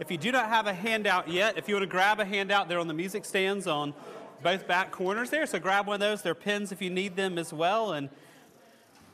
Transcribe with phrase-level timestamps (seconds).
[0.00, 2.68] If you do not have a handout yet, if you want to grab a handout,
[2.68, 3.94] they're on the music stands on
[4.42, 5.46] both back corners there.
[5.46, 6.22] So grab one of those.
[6.22, 7.92] There are pins if you need them as well.
[7.92, 8.08] And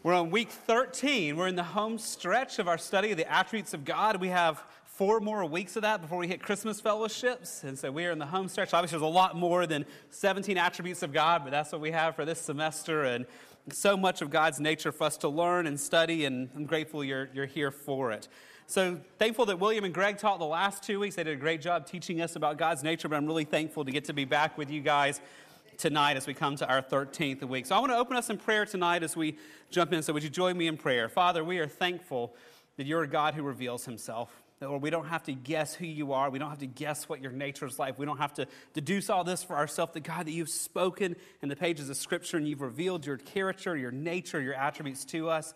[0.02, 1.36] we're on week 13.
[1.36, 4.22] We're in the home stretch of our study of the attributes of God.
[4.22, 7.62] We have four more weeks of that before we hit Christmas fellowships.
[7.62, 8.72] And so we are in the home stretch.
[8.72, 12.16] Obviously, there's a lot more than 17 attributes of God, but that's what we have
[12.16, 13.04] for this semester.
[13.04, 13.26] And
[13.70, 17.28] so much of God's nature for us to learn and study, and I'm grateful you're,
[17.34, 18.28] you're here for it.
[18.70, 21.16] So thankful that William and Greg taught the last two weeks.
[21.16, 23.90] They did a great job teaching us about God's nature, but I'm really thankful to
[23.90, 25.20] get to be back with you guys
[25.76, 27.66] tonight as we come to our 13th week.
[27.66, 29.38] So I want to open us in prayer tonight as we
[29.72, 30.04] jump in.
[30.04, 31.08] So would you join me in prayer?
[31.08, 32.36] Father, we are thankful
[32.76, 34.30] that you're a God who reveals himself.
[34.60, 36.30] That we don't have to guess who you are.
[36.30, 37.98] We don't have to guess what your nature is like.
[37.98, 39.94] We don't have to deduce all this for ourselves.
[39.94, 43.76] The God that you've spoken in the pages of Scripture and you've revealed your character,
[43.76, 45.54] your nature, your attributes to us.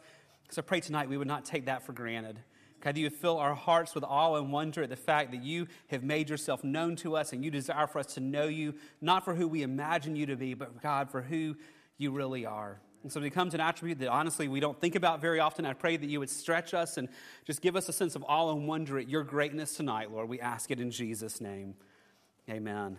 [0.50, 2.40] So I pray tonight we would not take that for granted.
[2.84, 6.04] God, you fill our hearts with awe and wonder at the fact that you have
[6.04, 9.34] made yourself known to us and you desire for us to know you, not for
[9.34, 11.56] who we imagine you to be, but God, for who
[11.96, 12.78] you really are.
[13.02, 15.64] And so it becomes an attribute that honestly we don't think about very often.
[15.64, 17.08] I pray that you would stretch us and
[17.46, 20.28] just give us a sense of awe and wonder at your greatness tonight, Lord.
[20.28, 21.76] We ask it in Jesus' name.
[22.50, 22.98] Amen.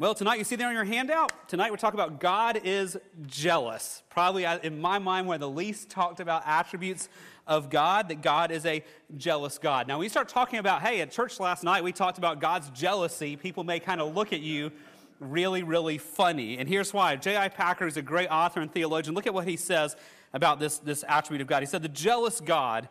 [0.00, 4.02] Well, tonight you see there on your handout, tonight we're talking about God is jealous.
[4.08, 7.10] Probably, uh, in my mind, one of the least talked about attributes
[7.46, 8.82] of God, that God is a
[9.18, 9.86] jealous God.
[9.86, 12.70] Now, when we start talking about, hey, at church last night we talked about God's
[12.70, 14.72] jealousy, people may kind of look at you
[15.18, 16.56] really, really funny.
[16.56, 17.16] And here's why.
[17.16, 17.50] J.I.
[17.50, 19.14] Packer is a great author and theologian.
[19.14, 19.96] Look at what he says
[20.32, 21.62] about this, this attribute of God.
[21.62, 22.88] He said, The jealous God,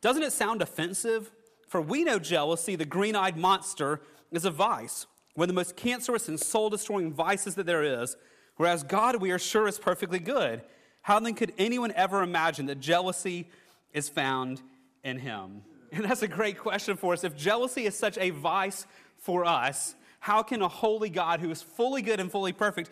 [0.00, 1.30] doesn't it sound offensive?
[1.68, 4.00] For we know jealousy, the green eyed monster,
[4.32, 5.06] is a vice
[5.38, 8.16] one of the most cancerous and soul destroying vices that there is,
[8.56, 10.62] whereas God, we are sure, is perfectly good.
[11.02, 13.48] How then could anyone ever imagine that jealousy
[13.92, 14.60] is found
[15.04, 15.62] in him?
[15.92, 17.22] And that's a great question for us.
[17.22, 18.84] If jealousy is such a vice
[19.16, 22.90] for us, how can a holy God who is fully good and fully perfect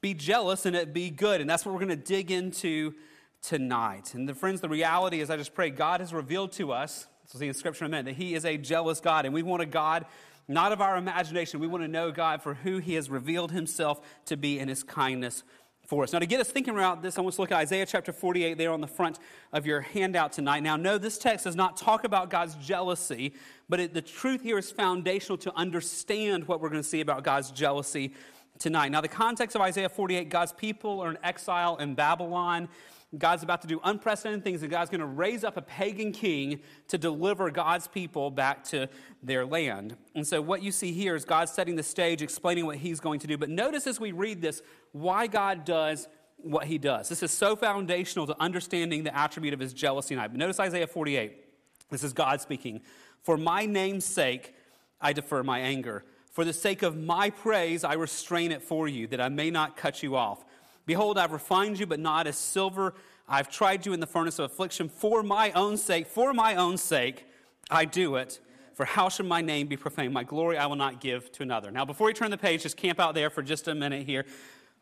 [0.00, 1.40] be jealous and it be good?
[1.40, 2.94] And that's what we're going to dig into
[3.42, 4.14] tonight.
[4.14, 7.40] And the friends, the reality is, I just pray God has revealed to us, we'll
[7.40, 9.24] see in Scripture in a minute, that He is a jealous God.
[9.24, 10.06] And we want a God
[10.48, 11.60] not of our imagination.
[11.60, 14.82] We want to know God for who He has revealed Himself to be in His
[14.82, 15.44] kindness
[15.86, 16.12] for us.
[16.12, 18.58] Now, to get us thinking about this, I want to look at Isaiah chapter 48
[18.58, 19.18] there on the front
[19.54, 20.62] of your handout tonight.
[20.62, 23.32] Now, no, this text does not talk about God's jealousy,
[23.70, 27.24] but it, the truth here is foundational to understand what we're going to see about
[27.24, 28.12] God's jealousy
[28.58, 28.90] tonight.
[28.90, 32.68] Now, the context of Isaiah 48 God's people are in exile in Babylon.
[33.16, 36.60] God's about to do unprecedented things, and God's going to raise up a pagan king
[36.88, 38.88] to deliver God's people back to
[39.22, 39.96] their land.
[40.14, 43.20] And so, what you see here is God setting the stage, explaining what he's going
[43.20, 43.38] to do.
[43.38, 44.60] But notice as we read this,
[44.92, 47.08] why God does what he does.
[47.08, 50.14] This is so foundational to understanding the attribute of his jealousy.
[50.14, 51.44] And I But notice Isaiah 48.
[51.90, 52.82] This is God speaking.
[53.22, 54.54] For my name's sake,
[55.00, 56.04] I defer my anger.
[56.30, 59.76] For the sake of my praise, I restrain it for you, that I may not
[59.76, 60.44] cut you off.
[60.88, 62.94] Behold, I've refined you, but not as silver.
[63.28, 66.06] I've tried you in the furnace of affliction for my own sake.
[66.06, 67.26] For my own sake,
[67.70, 68.40] I do it.
[68.72, 70.14] For how should my name be profaned?
[70.14, 71.70] My glory I will not give to another.
[71.70, 74.24] Now, before we turn the page, just camp out there for just a minute here.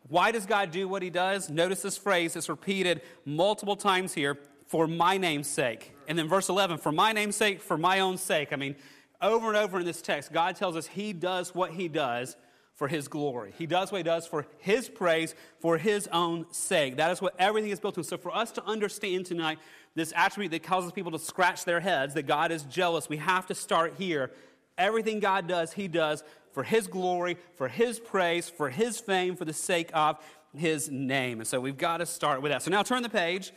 [0.07, 1.49] Why does God do what he does?
[1.49, 5.93] Notice this phrase, it's repeated multiple times here for my name's sake.
[6.07, 8.53] And then verse 11, for my name's sake, for my own sake.
[8.53, 8.77] I mean,
[9.21, 12.37] over and over in this text, God tells us he does what he does
[12.77, 13.53] for his glory.
[13.57, 16.97] He does what he does for his praise, for his own sake.
[16.97, 18.03] That is what everything is built on.
[18.03, 19.57] So, for us to understand tonight
[19.95, 23.47] this attribute that causes people to scratch their heads, that God is jealous, we have
[23.47, 24.31] to start here.
[24.77, 29.45] Everything God does, he does for his glory, for his praise, for his fame, for
[29.45, 30.23] the sake of
[30.55, 31.39] his name.
[31.39, 32.61] And so, we've got to start with that.
[32.61, 33.49] So, now turn the page.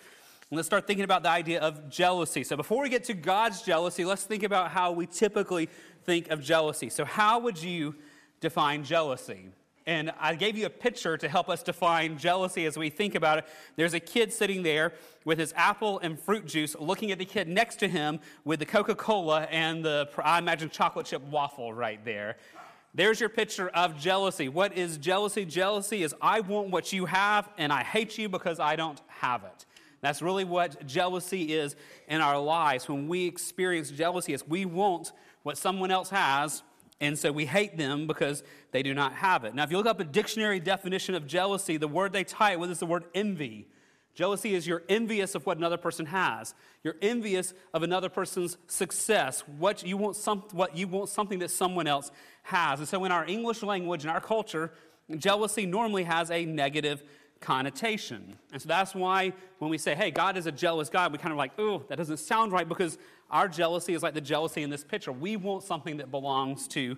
[0.50, 2.42] And let's start thinking about the idea of jealousy.
[2.42, 5.68] So, before we get to God's jealousy, let's think about how we typically
[6.04, 6.88] think of jealousy.
[6.88, 7.96] So, how would you
[8.40, 9.46] define jealousy.
[9.86, 13.38] And I gave you a picture to help us define jealousy as we think about
[13.38, 13.46] it.
[13.76, 14.92] There's a kid sitting there
[15.24, 18.66] with his apple and fruit juice, looking at the kid next to him with the
[18.66, 22.36] Coca Cola and the, I imagine, chocolate chip waffle right there.
[22.94, 24.48] There's your picture of jealousy.
[24.48, 25.44] What is jealousy?
[25.44, 29.44] Jealousy is I want what you have and I hate you because I don't have
[29.44, 29.66] it.
[30.02, 31.76] That's really what jealousy is
[32.08, 32.88] in our lives.
[32.88, 35.12] When we experience jealousy, is we want
[35.42, 36.62] what someone else has
[37.00, 38.42] and so we hate them because
[38.72, 39.54] they do not have it.
[39.54, 42.60] Now, if you look up a dictionary definition of jealousy, the word they tie it
[42.60, 43.66] with is the word envy.
[44.14, 46.54] Jealousy is you're envious of what another person has.
[46.82, 49.44] You're envious of another person's success.
[49.58, 52.10] What you want, some, what you want something that someone else
[52.42, 52.80] has.
[52.80, 54.72] And so, in our English language, in our culture,
[55.16, 57.02] jealousy normally has a negative
[57.40, 58.36] connotation.
[58.52, 61.32] And so that's why when we say, hey, God is a jealous God, we kind
[61.32, 62.98] of like, oh, that doesn't sound right because
[63.30, 65.12] our jealousy is like the jealousy in this picture.
[65.12, 66.96] We want something that belongs to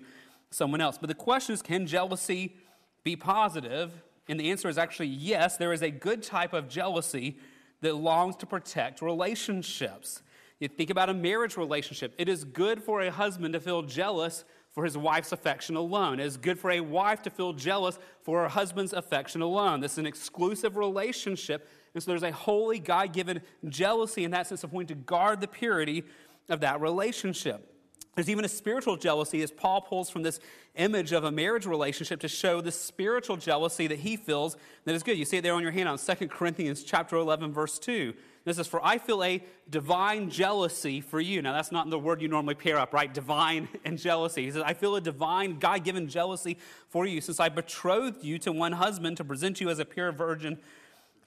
[0.49, 0.97] someone else.
[0.97, 2.55] But the question is, can jealousy
[3.03, 3.91] be positive?
[4.27, 5.57] And the answer is actually yes.
[5.57, 7.37] There is a good type of jealousy
[7.81, 10.21] that longs to protect relationships.
[10.59, 12.13] You think about a marriage relationship.
[12.17, 16.19] It is good for a husband to feel jealous for his wife's affection alone.
[16.19, 19.79] It is good for a wife to feel jealous for her husband's affection alone.
[19.79, 21.69] This is an exclusive relationship.
[21.93, 25.41] And so there's a holy, God given jealousy in that sense of wanting to guard
[25.41, 26.03] the purity
[26.49, 27.69] of that relationship.
[28.15, 30.39] There's even a spiritual jealousy as Paul pulls from this
[30.75, 34.55] image of a marriage relationship to show the spiritual jealousy that he feels
[34.85, 35.17] that is good.
[35.17, 38.13] You see it there on your hand on 2 Corinthians chapter 11 verse 2.
[38.45, 41.41] This is for I feel a divine jealousy for you.
[41.41, 43.13] Now, that's not the word you normally pair up, right?
[43.13, 44.45] Divine and jealousy.
[44.45, 46.57] He says, I feel a divine, God given jealousy
[46.89, 50.11] for you since I betrothed you to one husband to present you as a pure
[50.11, 50.59] virgin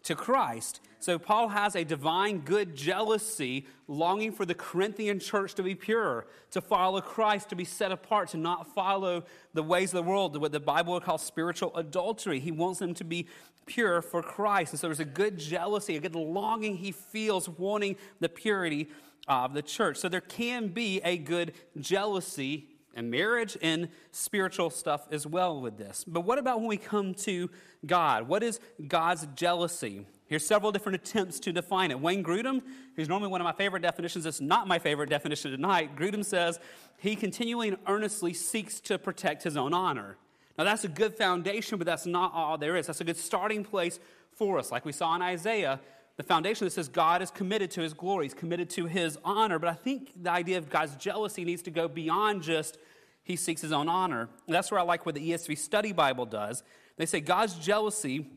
[0.07, 0.81] to Christ.
[0.99, 6.27] So Paul has a divine good jealousy, longing for the Corinthian church to be pure,
[6.53, 10.41] to follow Christ, to be set apart, to not follow the ways of the world,
[10.41, 12.41] what the Bible would call spiritual adultery.
[12.41, 13.27] He wants them to be
[13.67, 14.73] pure for Christ.
[14.73, 18.89] And so there's a good jealousy, a good longing he feels wanting the purity
[19.29, 19.99] of the church.
[19.99, 25.79] So there can be a good jealousy in marriage and spiritual stuff as well with
[25.79, 26.05] this.
[26.07, 27.51] But what about when we come to
[27.85, 28.27] God?
[28.27, 28.59] What is
[28.89, 30.07] God's jealousy?
[30.27, 32.01] Here's several different attempts to define it.
[32.01, 32.63] Wayne Grudem,
[32.97, 35.95] who's normally one of my favorite definitions, it's not my favorite definition tonight.
[35.95, 36.59] Grudem says
[36.99, 40.17] he continually and earnestly seeks to protect his own honor.
[40.59, 42.87] Now, that's a good foundation, but that's not all there is.
[42.87, 44.01] That's a good starting place
[44.33, 44.73] for us.
[44.73, 45.81] Like we saw in Isaiah,
[46.17, 49.59] the foundation that says God is committed to his glory, he's committed to his honor.
[49.59, 52.79] But I think the idea of God's jealousy needs to go beyond just
[53.27, 54.29] he seeks his own honor.
[54.47, 56.63] And that's where I like what the ESV Study Bible does.
[56.97, 58.31] They say God's jealousy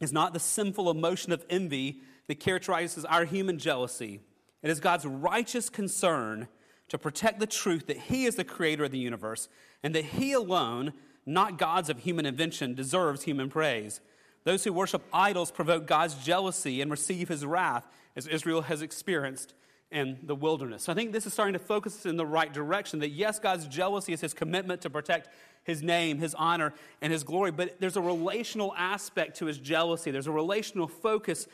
[0.00, 4.18] is not the sinful emotion of envy that characterizes our human jealousy.
[4.60, 6.48] It is God's righteous concern
[6.88, 9.48] to protect the truth that He is the creator of the universe
[9.84, 10.92] and that He alone
[11.24, 14.00] not gods of human invention, deserves human praise.
[14.42, 17.86] Those who worship idols provoke God's jealousy and receive his wrath,
[18.16, 19.54] as Israel has experienced
[19.92, 20.84] in the wilderness.
[20.84, 23.38] So I think this is starting to focus us in the right direction that yes,
[23.38, 25.28] God's jealousy is his commitment to protect
[25.64, 30.10] his name, his honor, and his glory, but there's a relational aspect to his jealousy.
[30.10, 31.46] There's a relational focus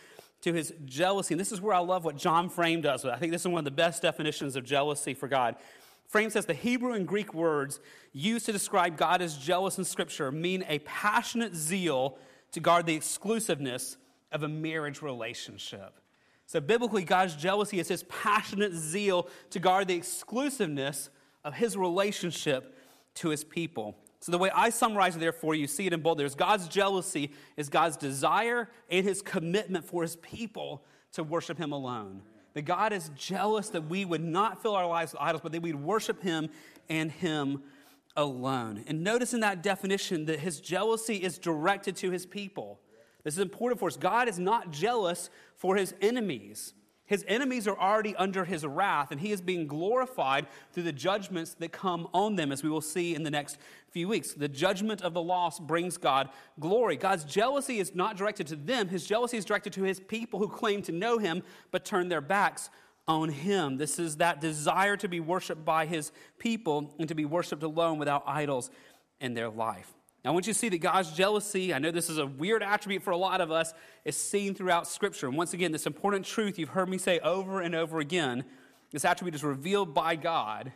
[0.43, 1.35] to his jealousy.
[1.35, 3.05] And this is where I love what John Frame does.
[3.05, 5.56] I think this is one of the best definitions of jealousy for God.
[6.06, 7.81] Frame says the Hebrew and Greek words
[8.12, 12.17] used to describe God as jealous in Scripture mean a passionate zeal
[12.52, 13.96] to guard the exclusiveness
[14.32, 16.00] of a marriage relationship.
[16.49, 21.11] So, biblically, God's jealousy is his passionate zeal to guard the exclusiveness
[21.45, 22.75] of his relationship
[23.17, 23.99] to his people.
[24.21, 26.19] So, the way I summarize it there for you, see it in bold.
[26.19, 31.73] There's God's jealousy is God's desire and his commitment for his people to worship him
[31.73, 32.23] alone.
[32.55, 35.61] That God is jealous that we would not fill our lives with idols, but that
[35.61, 36.49] we'd worship Him
[36.89, 37.62] and Him
[38.17, 38.85] alone.
[38.87, 42.81] And notice in that definition that His jealousy is directed to His people.
[43.25, 43.97] This is important for us.
[43.97, 46.75] God is not jealous for His enemies.
[47.09, 51.55] His enemies are already under his wrath, and he is being glorified through the judgments
[51.55, 53.56] that come on them, as we will see in the next
[53.91, 54.35] few weeks.
[54.35, 56.29] The judgment of the lost brings God
[56.61, 56.97] glory.
[56.97, 60.49] God's jealousy is not directed to them, his jealousy is directed to his people who
[60.49, 62.69] claim to know him but turn their backs
[63.06, 63.79] on him.
[63.79, 67.99] This is that desire to be worshiped by his people and to be worshiped alone
[67.99, 68.70] without idols
[69.19, 69.94] in their life.
[70.25, 73.03] I want you to see that God's jealousy, I know this is a weird attribute
[73.03, 73.72] for a lot of us,
[74.05, 75.27] is seen throughout Scripture.
[75.27, 78.44] And once again, this important truth you've heard me say over and over again
[78.91, 80.72] this attribute is revealed by God,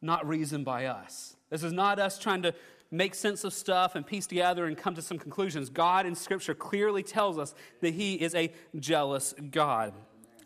[0.00, 1.36] not reasoned by us.
[1.50, 2.54] This is not us trying to
[2.90, 5.68] make sense of stuff and piece together and come to some conclusions.
[5.68, 9.92] God in Scripture clearly tells us that He is a jealous God.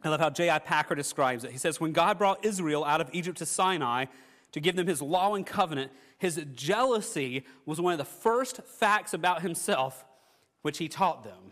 [0.02, 0.58] I love how J.I.
[0.58, 1.52] Packer describes it.
[1.52, 4.06] He says, When God brought Israel out of Egypt to Sinai
[4.52, 5.90] to give them His law and covenant,
[6.22, 10.04] his jealousy was one of the first facts about himself
[10.62, 11.50] which he taught them.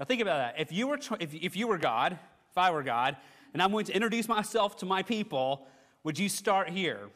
[0.00, 0.60] Now, think about that.
[0.60, 2.18] If you were, if, if you were God,
[2.50, 3.16] if I were God,
[3.52, 5.64] and I'm going to introduce myself to my people,
[6.02, 7.08] would you start here?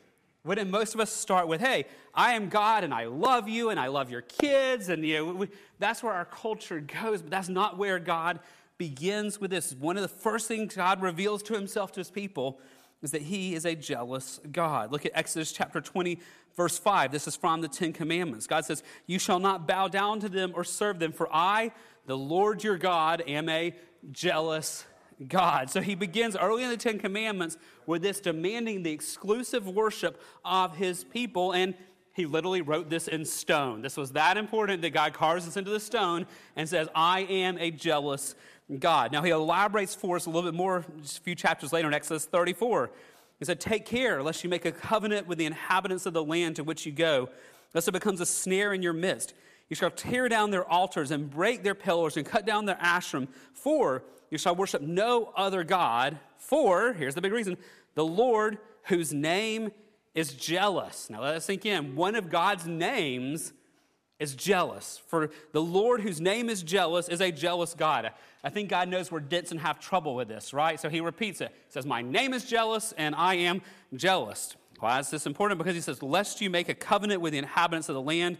[0.44, 3.80] Wouldn't most of us start with, hey, I am God and I love you and
[3.80, 4.88] I love your kids?
[4.88, 5.48] And you know, we,
[5.80, 8.38] that's where our culture goes, but that's not where God
[8.78, 9.74] begins with this.
[9.74, 12.60] One of the first things God reveals to himself to his people
[13.04, 14.90] is that he is a jealous God.
[14.90, 16.18] Look at Exodus chapter 20,
[16.56, 17.12] verse 5.
[17.12, 18.46] This is from the Ten Commandments.
[18.46, 21.72] God says, You shall not bow down to them or serve them, for I,
[22.06, 23.74] the Lord your God, am a
[24.10, 24.84] jealous
[25.28, 25.70] God.
[25.70, 27.56] So he begins early in the Ten Commandments
[27.86, 31.52] with this demanding the exclusive worship of his people.
[31.52, 31.74] And
[32.14, 33.82] he literally wrote this in stone.
[33.82, 37.58] This was that important that God carves this into the stone and says, I am
[37.58, 38.34] a jealous
[38.78, 39.12] God.
[39.12, 41.94] Now, he elaborates for us a little bit more just a few chapters later in
[41.94, 42.90] Exodus 34.
[43.38, 46.56] He said, Take care lest you make a covenant with the inhabitants of the land
[46.56, 47.28] to which you go,
[47.74, 49.34] lest it becomes a snare in your midst.
[49.68, 53.28] You shall tear down their altars and break their pillars and cut down their Asherim,
[53.52, 56.18] for you shall worship no other God.
[56.36, 57.56] For, here's the big reason,
[57.94, 59.72] the Lord whose name
[60.14, 61.10] is jealous.
[61.10, 61.96] Now let us sink in.
[61.96, 63.52] One of God's names
[64.18, 65.00] is jealous.
[65.08, 68.10] For the Lord whose name is jealous is a jealous God.
[68.42, 70.78] I think God knows we're dense and have trouble with this, right?
[70.78, 71.48] So he repeats it.
[71.66, 73.62] He says, My name is jealous and I am
[73.94, 74.56] jealous.
[74.80, 75.58] Why is this important?
[75.58, 78.38] Because he says, Lest you make a covenant with the inhabitants of the land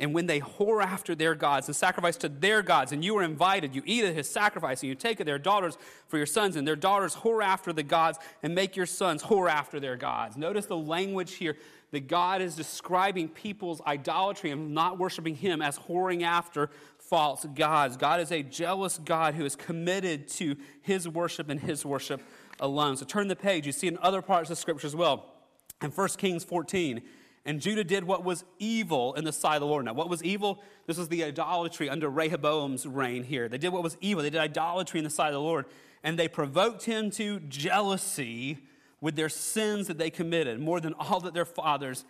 [0.00, 3.22] and when they whore after their gods and sacrifice to their gods, and you are
[3.24, 6.54] invited, you eat at his sacrifice, and you take of their daughters for your sons,
[6.54, 10.36] and their daughters whore after the gods, and make your sons whore after their gods.
[10.36, 11.56] Notice the language here
[11.90, 17.96] that God is describing people's idolatry and not worshiping him as whoring after false gods.
[17.96, 22.20] God is a jealous God who is committed to his worship and his worship
[22.60, 22.96] alone.
[22.96, 23.66] So turn the page.
[23.66, 25.32] You see in other parts of Scripture as well.
[25.80, 27.02] In 1 Kings 14,
[27.44, 29.86] and Judah did what was evil in the sight of the Lord.
[29.86, 30.62] Now, what was evil?
[30.86, 33.48] This was the idolatry under Rehoboam's reign here.
[33.48, 34.22] They did what was evil.
[34.22, 35.64] They did idolatry in the sight of the Lord.
[36.02, 38.58] And they provoked him to jealousy
[39.00, 42.04] with their sins that they committed, more than all that their fathers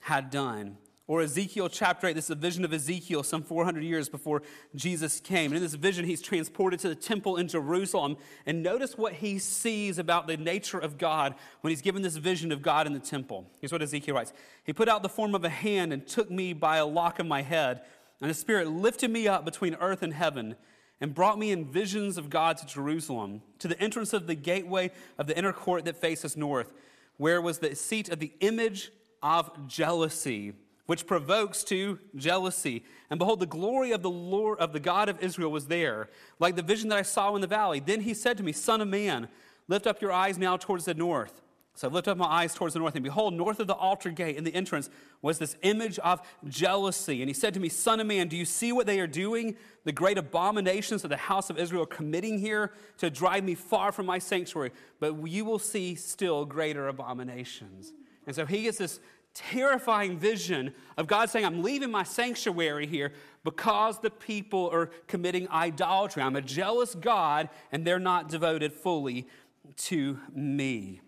[0.00, 0.76] had done.
[1.08, 4.42] Or Ezekiel chapter 8, this is a vision of Ezekiel some 400 years before
[4.74, 5.52] Jesus came.
[5.52, 8.16] And in this vision, he's transported to the temple in Jerusalem.
[8.44, 12.50] And notice what he sees about the nature of God when he's given this vision
[12.50, 13.46] of God in the temple.
[13.60, 14.32] Here's what Ezekiel writes
[14.64, 17.26] He put out the form of a hand and took me by a lock of
[17.26, 17.82] my head.
[18.20, 20.56] And the Spirit lifted me up between earth and heaven
[21.00, 24.90] and brought me in visions of God to Jerusalem, to the entrance of the gateway
[25.18, 26.72] of the inner court that faces north,
[27.16, 28.90] where was the seat of the image
[29.22, 30.54] of jealousy
[30.86, 32.84] which provokes to jealousy.
[33.10, 36.56] And behold, the glory of the Lord of the God of Israel was there, like
[36.56, 37.80] the vision that I saw in the valley.
[37.80, 39.28] Then he said to me, Son of man,
[39.68, 41.42] lift up your eyes now towards the north.
[41.76, 44.10] So I lifted up my eyes towards the north, and behold, north of the altar
[44.10, 44.88] gate in the entrance
[45.20, 47.20] was this image of jealousy.
[47.20, 49.56] And he said to me, Son of man, do you see what they are doing?
[49.84, 53.92] The great abominations of the house of Israel are committing here to drive me far
[53.92, 54.70] from my sanctuary.
[55.00, 57.92] But you will see still greater abominations.
[58.26, 58.98] And so he gets this
[59.34, 63.12] terrifying vision of God saying, I'm leaving my sanctuary here
[63.44, 66.22] because the people are committing idolatry.
[66.22, 69.28] I'm a jealous God, and they're not devoted fully
[69.76, 71.02] to me.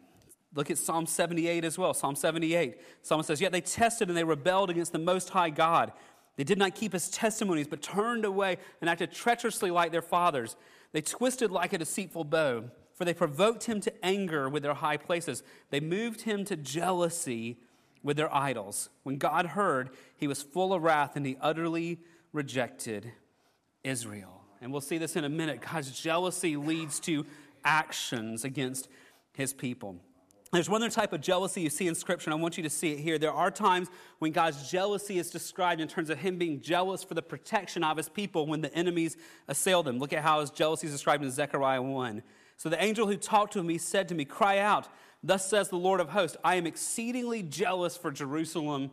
[0.55, 1.93] Look at Psalm 78 as well.
[1.93, 2.81] Psalm 78.
[3.02, 5.93] Psalm says, Yet they tested and they rebelled against the Most High God.
[6.37, 10.57] They did not keep his testimonies, but turned away and acted treacherously like their fathers.
[10.93, 12.64] They twisted like a deceitful bow,
[12.95, 15.43] for they provoked him to anger with their high places.
[15.71, 17.59] They moved him to jealousy
[18.02, 18.88] with their idols.
[19.02, 21.99] When God heard, he was full of wrath and he utterly
[22.33, 23.12] rejected
[23.85, 24.43] Israel.
[24.61, 25.61] And we'll see this in a minute.
[25.61, 27.26] God's jealousy leads to
[27.64, 28.88] actions against
[29.35, 29.97] his people.
[30.52, 32.71] There's one other type of jealousy you see in Scripture, and I want you to
[32.71, 33.19] see it here.
[33.19, 33.88] There are times
[34.19, 37.97] when God's jealousy is described in terms of Him being jealous for the protection of
[37.97, 39.99] His people when the enemies assail them.
[39.99, 42.23] Look at how His jealousy is described in Zechariah 1.
[42.57, 44.88] So the angel who talked to me said to me, Cry out
[45.23, 48.90] Thus says the Lord of hosts, I am exceedingly jealous for Jerusalem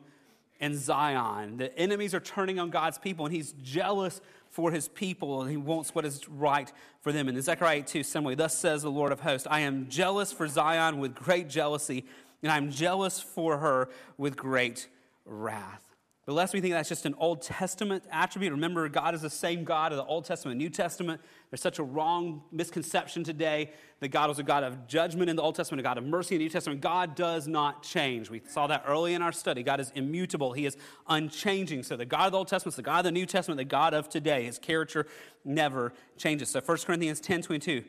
[0.59, 1.57] and Zion.
[1.57, 5.57] The enemies are turning on God's people, and he's jealous for his people, and he
[5.57, 6.71] wants what is right
[7.01, 7.27] for them.
[7.27, 10.47] And in Zechariah 2, similarly, thus says the Lord of hosts, I am jealous for
[10.47, 12.05] Zion with great jealousy,
[12.41, 14.87] and I'm jealous for her with great
[15.25, 15.84] wrath.
[16.25, 19.63] But lest we think that's just an Old Testament attribute, remember, God is the same
[19.63, 21.21] God of the Old Testament and New Testament.
[21.51, 25.43] There's such a wrong misconception today that God was a God of judgment in the
[25.43, 26.81] Old Testament, a God of mercy in the New Testament.
[26.81, 28.31] God does not change.
[28.31, 29.61] We saw that early in our study.
[29.61, 30.77] God is immutable, He is
[31.07, 31.83] unchanging.
[31.83, 33.65] So the God of the Old Testament is the God of the New Testament, the
[33.65, 34.45] God of today.
[34.45, 35.05] His character
[35.43, 36.49] never changes.
[36.49, 37.83] So 1 Corinthians 10 22,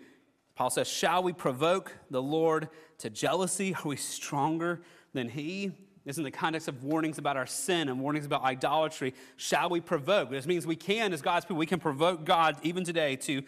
[0.57, 3.75] Paul says, Shall we provoke the Lord to jealousy?
[3.75, 4.83] Are we stronger
[5.15, 5.73] than He?
[6.07, 9.13] Is in the context of warnings about our sin and warnings about idolatry.
[9.37, 10.31] Shall we provoke?
[10.31, 13.43] This means we can, as God's people, we can provoke God even today to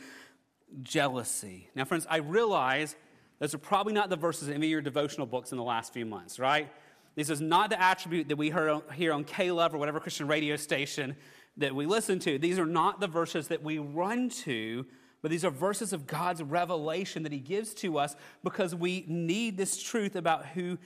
[0.82, 1.70] jealousy.
[1.74, 2.96] Now, friends, I realize
[3.38, 5.92] those are probably not the verses in any of your devotional books in the last
[5.92, 6.68] few months, right?
[7.14, 10.26] This is not the attribute that we heard here on K Love or whatever Christian
[10.26, 11.16] radio station
[11.56, 12.38] that we listen to.
[12.38, 14.86] These are not the verses that we run to,
[15.22, 19.56] but these are verses of God's revelation that He gives to us because we need
[19.56, 20.78] this truth about who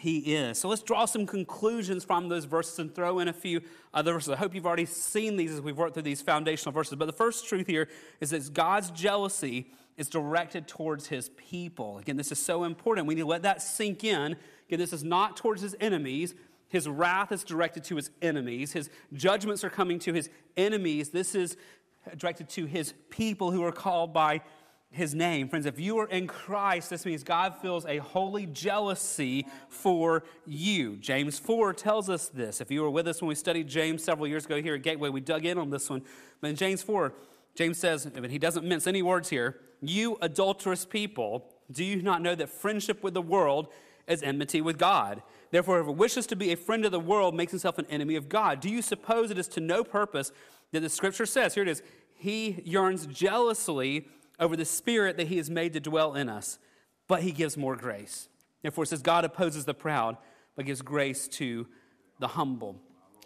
[0.00, 0.58] he is.
[0.58, 3.60] So let's draw some conclusions from those verses and throw in a few
[3.92, 4.30] other verses.
[4.30, 6.96] I hope you've already seen these as we've worked through these foundational verses.
[6.96, 7.86] But the first truth here
[8.18, 11.98] is that God's jealousy is directed towards his people.
[11.98, 13.06] Again, this is so important.
[13.06, 14.36] We need to let that sink in.
[14.68, 16.34] Again, this is not towards his enemies,
[16.70, 18.72] His wrath is directed to his enemies.
[18.72, 21.10] His judgments are coming to his enemies.
[21.10, 21.56] This is
[22.16, 24.40] directed to his people who are called by
[24.92, 25.48] his name.
[25.48, 30.96] Friends, if you are in Christ, this means God feels a holy jealousy for you.
[30.96, 32.60] James 4 tells us this.
[32.60, 35.08] If you were with us when we studied James several years ago here at Gateway,
[35.08, 36.02] we dug in on this one.
[36.40, 37.12] But in James 4,
[37.54, 42.20] James says, and he doesn't mince any words here, you adulterous people, do you not
[42.20, 43.68] know that friendship with the world
[44.08, 45.22] is enmity with God?
[45.52, 48.28] Therefore, whoever wishes to be a friend of the world makes himself an enemy of
[48.28, 48.60] God.
[48.60, 50.32] Do you suppose it is to no purpose
[50.72, 51.82] that the scripture says, here it is,
[52.14, 54.08] he yearns jealously
[54.40, 56.58] over the Spirit that He has made to dwell in us,
[57.06, 58.28] but He gives more grace.
[58.62, 60.16] Therefore, it says, God opposes the proud,
[60.56, 61.66] but gives grace to
[62.18, 62.80] the humble.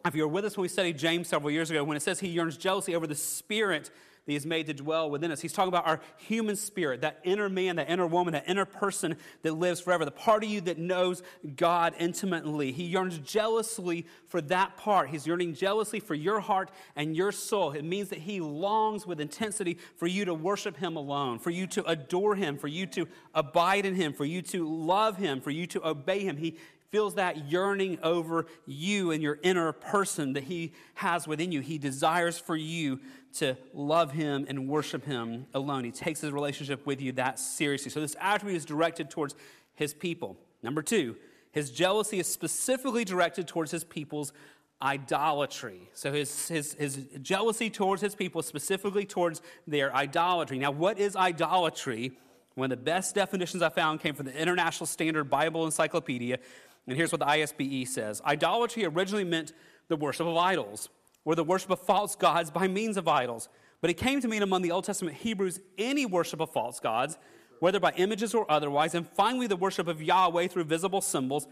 [0.05, 2.21] If you were with us when we studied James several years ago, when it says
[2.21, 3.91] He yearns jealousy over the Spirit
[4.25, 5.41] that He has made to dwell within us.
[5.41, 9.17] He's talking about our human spirit, that inner man, that inner woman, that inner person
[9.43, 11.23] that lives forever, the part of you that knows
[11.57, 12.73] God intimately.
[12.73, 15.11] He yearns jealously for that part.
[15.11, 17.73] He's yearning jealously for your heart and your soul.
[17.73, 21.67] It means that He longs with intensity for you to worship Him alone, for you
[21.69, 25.51] to adore Him, for you to abide in Him, for you to love Him, for
[25.51, 26.37] you to obey Him.
[26.37, 26.57] He
[26.95, 31.59] feels that yearning over you and your inner person that He has within you.
[31.59, 33.01] He desires for you
[33.39, 35.83] to love Him and worship Him alone.
[35.83, 37.91] He takes His relationship with you that seriously.
[37.91, 39.35] So, this attribute is directed towards
[39.75, 40.37] His people.
[40.63, 41.17] Number two,
[41.51, 44.33] His jealousy is specifically directed towards His people's
[44.81, 45.89] idolatry.
[45.95, 50.59] So his, his, his jealousy towards his people, specifically towards their idolatry.
[50.59, 52.19] Now, what is idolatry?
[52.55, 56.39] One of the best definitions I found came from the International Standard Bible Encyclopedia.
[56.87, 59.53] And here's what the ISBE says Idolatry originally meant
[59.89, 60.89] the worship of idols,
[61.25, 63.49] or the worship of false gods by means of idols.
[63.81, 67.19] But it came to mean among the Old Testament Hebrews any worship of false gods,
[67.61, 71.47] whether by images or otherwise, and finally the worship of Yahweh through visible symbols.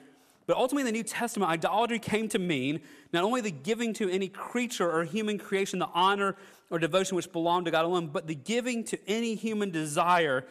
[0.46, 2.80] But ultimately, in the New Testament, idolatry came to mean
[3.12, 6.36] not only the giving to any creature or human creation the honor
[6.70, 10.46] or devotion which belonged to God alone, but the giving to any human desire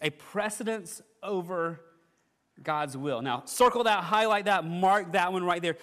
[0.00, 1.80] a precedence over
[2.62, 3.22] God's will.
[3.22, 5.76] Now, circle that, highlight that, mark that one right there.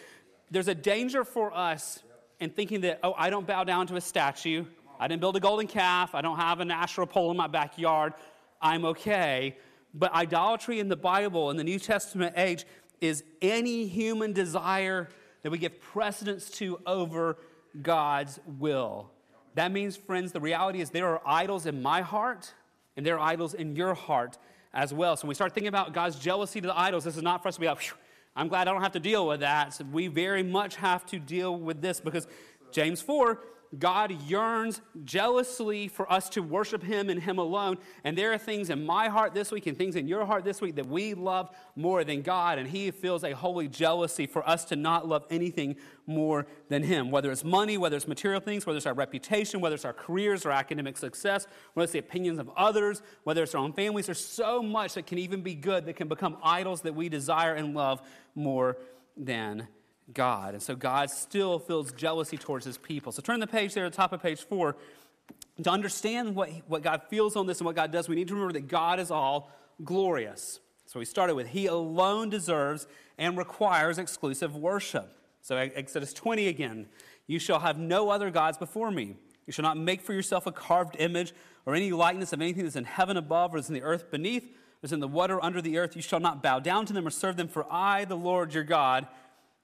[0.50, 2.02] There's a danger for us
[2.40, 4.66] in thinking that, oh, I don't bow down to a statue.
[5.00, 6.16] I didn't build a golden calf.
[6.16, 8.14] I don't have an Asherah pole in my backyard.
[8.62, 9.58] I'm okay.
[9.94, 12.66] But idolatry in the Bible, in the New Testament age,
[13.02, 15.10] is any human desire
[15.44, 17.38] that we give precedence to over
[17.82, 19.10] God's will.
[19.56, 22.54] That means, friends, the reality is there are idols in my heart
[22.96, 24.38] and there are idols in your heart
[24.74, 25.16] as well.
[25.16, 27.50] So when we start thinking about God's jealousy to the idols, this is not for
[27.50, 27.94] us to be like,
[28.36, 29.74] I'm glad I don't have to deal with that.
[29.74, 32.28] So we very much have to deal with this because
[32.72, 33.40] James 4
[33.80, 37.78] God yearns jealously for us to worship Him and Him alone.
[38.04, 40.60] And there are things in my heart this week and things in your heart this
[40.60, 42.60] week that we love more than God.
[42.60, 47.12] And He feels a holy jealousy for us to not love anything more than Him.
[47.12, 50.46] Whether it's money, whether it's material things, whether it's our reputation, whether it's our careers
[50.46, 54.08] or academic success, whether it's the opinions of others, whether it's our own families.
[54.08, 57.54] There's so much that can even be good that can become idols that we desire
[57.54, 58.02] and love
[58.36, 58.78] more
[59.16, 59.68] than
[60.14, 60.54] God.
[60.54, 63.12] And so God still feels jealousy towards his people.
[63.12, 64.76] So turn the page there the top of page four.
[65.64, 68.34] To understand what, what God feels on this and what God does, we need to
[68.34, 69.52] remember that God is all
[69.84, 70.60] glorious.
[70.86, 75.18] So we started with He alone deserves and requires exclusive worship.
[75.42, 76.88] So Exodus 20 again.
[77.28, 79.16] You shall have no other gods before me.
[79.46, 81.34] You shall not make for yourself a carved image
[81.66, 84.44] or any likeness of anything that's in heaven above or is in the earth beneath
[84.44, 85.96] or is in the water under the earth.
[85.96, 88.64] You shall not bow down to them or serve them, for I, the Lord your
[88.64, 89.08] God,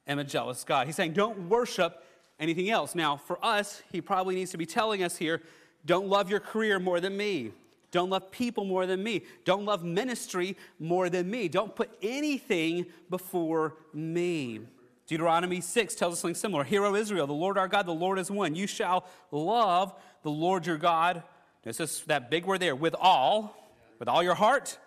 [0.07, 0.87] am a jealous God.
[0.87, 2.03] He's saying, don't worship
[2.39, 2.95] anything else.
[2.95, 5.41] Now, for us, he probably needs to be telling us here
[5.85, 7.51] don't love your career more than me.
[7.91, 9.23] Don't love people more than me.
[9.45, 11.47] Don't love ministry more than me.
[11.47, 14.59] Don't put anything before me.
[15.07, 16.65] Deuteronomy 6 tells us something similar.
[16.65, 18.55] Hear, O Israel, the Lord our God, the Lord is one.
[18.55, 19.93] You shall love
[20.23, 21.23] the Lord your God.
[21.65, 23.55] Is that big word there, with all,
[23.99, 24.77] with all your heart,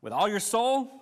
[0.00, 1.01] with all your soul,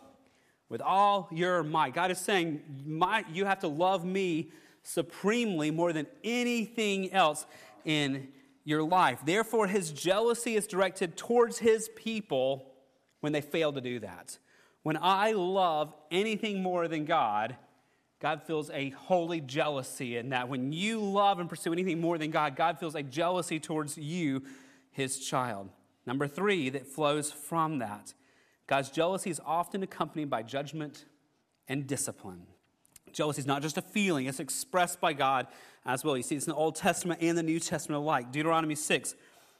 [0.70, 1.92] with all your might.
[1.92, 4.50] God is saying, my, you have to love me
[4.82, 7.44] supremely more than anything else
[7.84, 8.28] in
[8.64, 9.20] your life.
[9.24, 12.72] Therefore, his jealousy is directed towards his people
[13.20, 14.38] when they fail to do that.
[14.82, 17.56] When I love anything more than God,
[18.20, 20.48] God feels a holy jealousy in that.
[20.48, 24.42] When you love and pursue anything more than God, God feels a jealousy towards you,
[24.92, 25.68] his child.
[26.06, 28.14] Number three, that flows from that
[28.70, 31.04] God's jealousy is often accompanied by judgment
[31.66, 32.46] and discipline.
[33.12, 35.48] Jealousy is not just a feeling, it's expressed by God
[35.84, 36.16] as well.
[36.16, 38.30] You see it's in the Old Testament and the New Testament alike.
[38.30, 39.16] Deuteronomy 6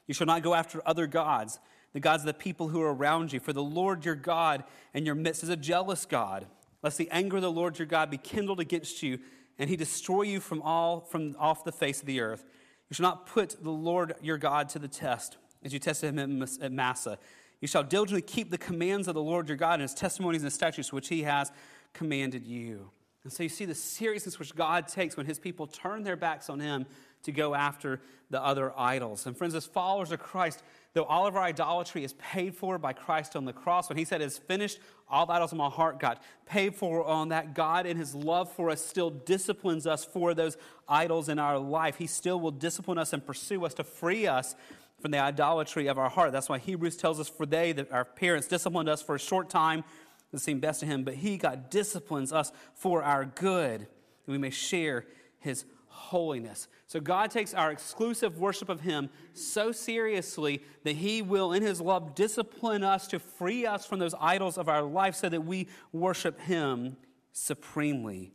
[0.07, 1.59] You shall not go after other gods,
[1.91, 5.05] the gods of the people who are around you, for the Lord your God in
[5.05, 6.47] your midst is a jealous God,
[6.81, 9.19] lest the anger of the Lord your God be kindled against you,
[9.59, 12.45] and he destroy you from all from off the face of the earth.
[12.89, 16.41] You shall not put the Lord your God to the test, as you tested him
[16.61, 17.19] at Massah.
[17.61, 20.51] You shall diligently keep the commands of the Lord your God and his testimonies and
[20.51, 21.51] statutes which he has
[21.93, 22.89] commanded you.
[23.23, 26.49] And so you see the seriousness which God takes when his people turn their backs
[26.49, 26.87] on him
[27.23, 29.27] to go after the other idols.
[29.27, 32.93] And friends, as followers of Christ, though all of our idolatry is paid for by
[32.93, 35.99] Christ on the cross, when he said, It's finished, all the idols of my heart
[35.99, 40.33] got paid for on that, God in his love for us still disciplines us for
[40.33, 41.97] those idols in our life.
[41.97, 44.55] He still will discipline us and pursue us to free us
[45.01, 46.31] from the idolatry of our heart.
[46.31, 49.49] That's why Hebrews tells us, For they, that our parents, disciplined us for a short
[49.49, 49.83] time
[50.31, 54.37] that seemed best to him, but he, God, disciplines us for our good, that we
[54.37, 55.05] may share
[55.39, 56.67] his holiness.
[56.87, 61.81] So God takes our exclusive worship of Him so seriously that He will, in His
[61.81, 65.67] love, discipline us to free us from those idols of our life so that we
[65.91, 66.95] worship Him
[67.33, 68.33] supremely.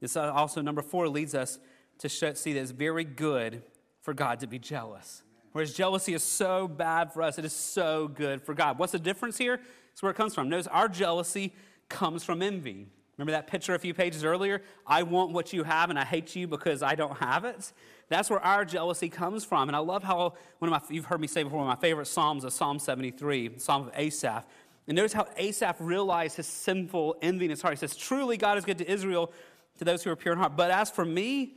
[0.00, 1.58] This uh, also, number four, leads us
[1.98, 3.62] to see that it's very good
[4.02, 5.22] for God to be jealous.
[5.52, 8.78] Whereas jealousy is so bad for us, it is so good for God.
[8.78, 9.60] What's the difference here?
[9.92, 10.48] It's where it comes from.
[10.48, 11.54] Notice our jealousy
[11.88, 12.86] comes from envy.
[13.16, 14.62] Remember that picture a few pages earlier?
[14.86, 17.72] I want what you have and I hate you because I don't have it.
[18.08, 19.68] That's where our jealousy comes from.
[19.68, 21.80] And I love how one of my, you've heard me say before, one of my
[21.80, 24.46] favorite Psalms is Psalm 73, Psalm of Asaph.
[24.86, 27.74] And notice how Asaph realized his sinful envy in his heart.
[27.74, 29.32] He says, Truly God is good to Israel,
[29.78, 30.56] to those who are pure in heart.
[30.56, 31.54] But as for me,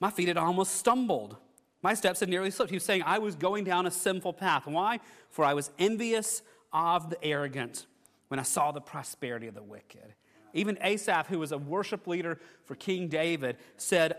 [0.00, 1.36] my feet had almost stumbled.
[1.84, 2.70] My steps had nearly slipped.
[2.70, 4.66] He was saying, I was going down a sinful path.
[4.66, 5.00] Why?
[5.28, 6.40] For I was envious
[6.72, 7.84] of the arrogant
[8.28, 10.14] when I saw the prosperity of the wicked.
[10.54, 14.16] Even Asaph, who was a worship leader for King David, said,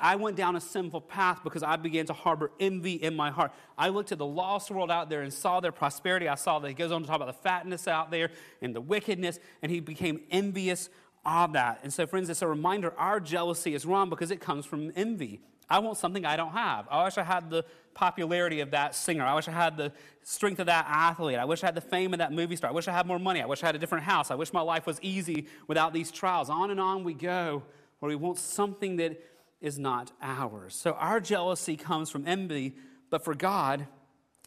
[0.00, 3.52] I went down a sinful path because I began to harbor envy in my heart.
[3.76, 6.28] I looked at the lost world out there and saw their prosperity.
[6.28, 8.30] I saw that he goes on to talk about the fatness out there
[8.62, 10.88] and the wickedness, and he became envious
[11.26, 11.80] of that.
[11.82, 15.40] And so, friends, it's a reminder our jealousy is wrong because it comes from envy.
[15.72, 16.86] I want something I don't have.
[16.90, 19.24] I wish I had the popularity of that singer.
[19.24, 19.90] I wish I had the
[20.22, 21.38] strength of that athlete.
[21.38, 22.68] I wish I had the fame of that movie star.
[22.68, 23.40] I wish I had more money.
[23.40, 24.30] I wish I had a different house.
[24.30, 26.50] I wish my life was easy without these trials.
[26.50, 27.62] On and on we go,
[28.00, 29.18] where we want something that
[29.62, 30.74] is not ours.
[30.74, 32.74] So our jealousy comes from envy,
[33.08, 33.86] but for God,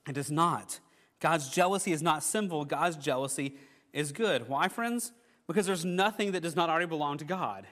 [0.08, 0.80] it is not.
[1.20, 3.56] God's jealousy is not sinful, God's jealousy
[3.94, 4.48] is good.
[4.48, 5.12] Why, friends?
[5.48, 7.66] Because there's nothing that does not already belong to God.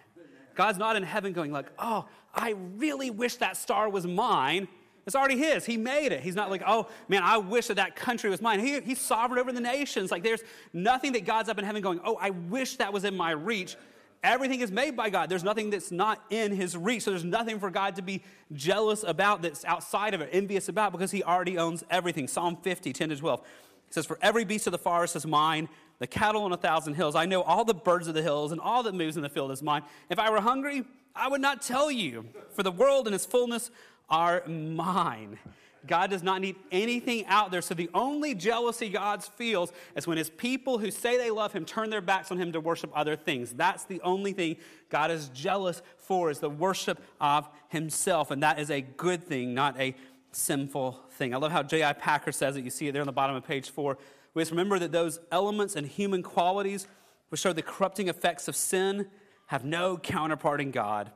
[0.55, 4.67] God's not in heaven going like, "Oh, I really wish that star was mine."
[5.05, 5.65] It's already his.
[5.65, 6.21] He made it.
[6.21, 8.59] He's not like, oh, man, I wish that that country was mine.
[8.59, 10.11] He, he's sovereign over the nations.
[10.11, 13.15] Like, there's nothing that God's up in heaven going, oh, I wish that was in
[13.15, 13.75] my reach.
[14.23, 15.27] Everything is made by God.
[15.27, 17.03] There's nothing that's not in his reach.
[17.03, 20.93] So there's nothing for God to be jealous about that's outside of it, envious about,
[20.93, 22.29] because he already owns everything.
[22.29, 23.41] Psalm 50, 10 to 12.
[23.41, 25.67] It says, For every beast of the forest is mine,
[25.99, 27.15] the cattle on a thousand hills.
[27.15, 29.51] I know all the birds of the hills, and all that moves in the field
[29.51, 29.83] is mine.
[30.09, 30.83] If I were hungry,
[31.15, 33.71] I would not tell you, for the world and its fullness
[34.09, 35.39] are mine.
[35.85, 37.61] God does not need anything out there.
[37.61, 41.65] So the only jealousy God feels is when his people who say they love him
[41.65, 43.51] turn their backs on him to worship other things.
[43.51, 44.57] That's the only thing
[44.89, 48.31] God is jealous for is the worship of himself.
[48.31, 49.95] And that is a good thing, not a
[50.31, 51.33] sinful thing.
[51.33, 51.93] I love how J.I.
[51.93, 52.63] Packer says it.
[52.63, 53.97] You see it there on the bottom of page four.
[54.33, 56.87] We must remember that those elements and human qualities
[57.29, 59.07] which show the corrupting effects of sin
[59.47, 61.11] have no counterpart in God.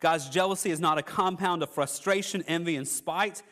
[0.00, 3.42] God's jealousy is not a compound of frustration, envy, and spite,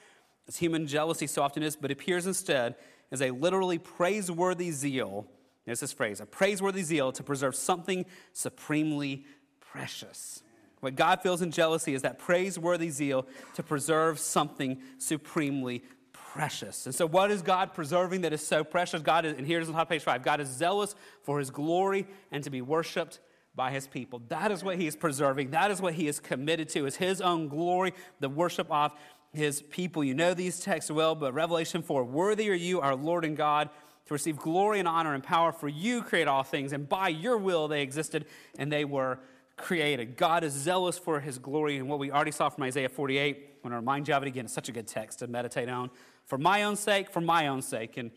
[0.46, 2.74] as human jealousy so often is, but appears instead
[3.10, 5.26] as a literally praiseworthy zeal.
[5.64, 9.24] There's this phrase a praiseworthy zeal to preserve something supremely
[9.60, 10.42] precious.
[10.80, 15.84] What God feels in jealousy is that praiseworthy zeal to preserve something supremely
[16.32, 16.86] precious.
[16.86, 19.02] And so, what is God preserving that is so precious?
[19.02, 22.06] God is, and here's on top of page five God is zealous for his glory
[22.30, 23.20] and to be worshiped
[23.54, 24.22] by his people.
[24.28, 25.50] That is what he is preserving.
[25.50, 28.92] That is what he is committed to, is his own glory, the worship of
[29.32, 30.02] his people.
[30.02, 33.68] You know these texts well, but Revelation 4 Worthy are you, our Lord and God,
[34.06, 37.36] to receive glory and honor and power, for you create all things, and by your
[37.36, 38.24] will they existed
[38.58, 39.18] and they were
[39.56, 40.16] created.
[40.16, 43.36] God is zealous for his glory, and what we already saw from Isaiah 48.
[43.36, 44.44] I want to remind you of it again.
[44.44, 45.90] It's such a good text to meditate on.
[46.24, 47.96] For my own sake, for my own sake.
[47.96, 48.10] And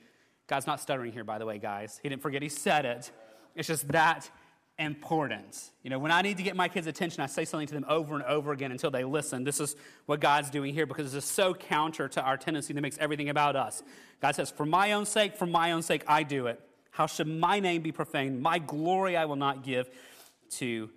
[0.48, 2.00] God's not stuttering here, by the way, guys.
[2.02, 3.12] He didn't forget he said it.
[3.56, 4.30] It's just that
[4.78, 5.72] important.
[5.84, 7.86] You know, when I need to get my kids' attention, I say something to them
[7.88, 9.44] over and over again until they listen.
[9.44, 12.82] This is what God's doing here because this is so counter to our tendency that
[12.82, 13.84] makes everything about us.
[14.22, 16.60] God says, For my own sake, for my own sake, I do it.
[16.92, 18.42] How should my name be profaned?
[18.42, 19.90] My glory I will not give
[20.52, 20.90] to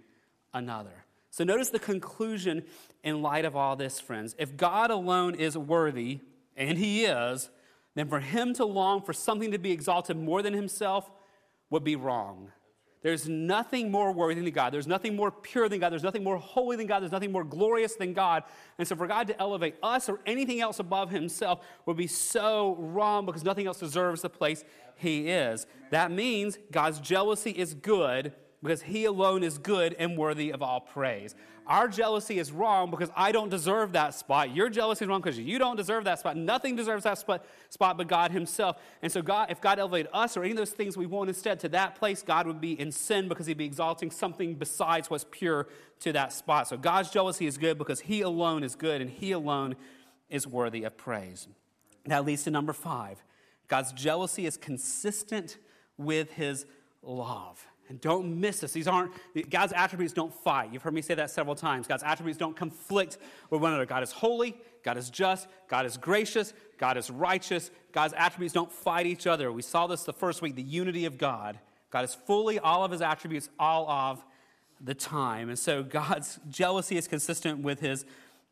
[0.53, 1.05] another.
[1.31, 2.65] So notice the conclusion
[3.05, 4.35] in light of all this, friends.
[4.39, 6.21] If God alone is worthy,
[6.57, 7.51] and He is,
[7.95, 11.11] then for Him to long for something to be exalted more than Himself
[11.71, 12.51] would be wrong.
[13.01, 14.73] There's nothing more worthy than God.
[14.73, 15.91] There's nothing more pure than God.
[15.91, 17.01] There's nothing more holy than God.
[17.01, 18.43] There's nothing more glorious than God.
[18.77, 22.75] And so, for God to elevate us or anything else above Himself would be so
[22.79, 24.65] wrong because nothing else deserves the place
[24.97, 25.67] He is.
[25.91, 30.81] That means God's jealousy is good because He alone is good and worthy of all
[30.81, 31.35] praise.
[31.67, 34.57] Our jealousy is wrong because I don't deserve that spot.
[34.57, 36.35] Your jealousy is wrong because you don't deserve that spot.
[36.35, 38.79] Nothing deserves that spot, spot but God Himself.
[39.03, 41.61] And so, God, if God elevated us or any of those things we want instead
[41.61, 45.27] to that place, God would be in sin because He'd be exalting something besides what's
[45.31, 45.69] pure
[46.01, 46.69] to that spot.
[46.69, 49.77] So, God's jealousy is good because He alone is good and He alone
[50.31, 51.49] is worthy of praise.
[52.07, 53.23] That leads to number five
[53.69, 55.59] God's jealousy is consistent
[55.99, 56.65] with His
[57.03, 57.67] love.
[57.89, 58.73] And don't miss this.
[58.73, 59.13] These aren't,
[59.51, 60.73] God's attributes don't fight.
[60.73, 61.87] You've heard me say that several times.
[61.87, 63.19] God's attributes don't conflict
[63.51, 63.87] with one another.
[63.87, 67.71] God is holy, God is just, God is gracious, God is righteous.
[67.93, 69.51] God's attributes don't fight each other.
[69.51, 71.59] We saw this the first week the unity of God.
[71.91, 74.25] God is fully all of his attributes all of
[74.81, 75.49] the time.
[75.49, 78.05] And so God's jealousy is consistent with his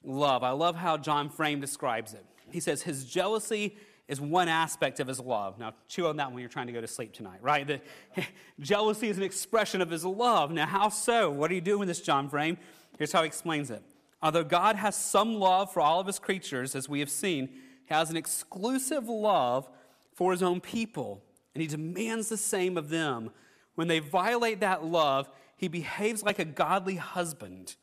[0.03, 0.43] love.
[0.43, 2.25] I love how John Frame describes it.
[2.51, 3.77] He says, His jealousy
[4.09, 5.59] is one aspect of his love.
[5.59, 7.67] Now, chew on that when you're trying to go to sleep tonight, right?
[7.67, 7.81] The,
[8.61, 10.51] jealousy is an expression of his love.
[10.53, 11.31] Now, how so?
[11.31, 12.57] What are you doing with this, John Frame?
[12.99, 13.83] Here's how he explains it.
[14.23, 17.49] Although God has some love for all of his creatures, as we have seen,
[17.87, 19.69] he has an exclusive love
[20.15, 21.23] for his own people,
[21.55, 23.31] and he demands the same of them.
[23.75, 27.77] When they violate that love, he behaves like a godly husband.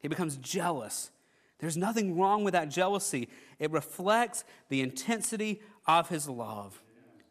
[0.00, 1.10] He becomes jealous
[1.58, 3.28] there's nothing wrong with that jealousy.
[3.58, 6.80] It reflects the intensity of his love.